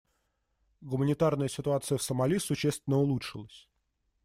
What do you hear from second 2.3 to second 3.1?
существенно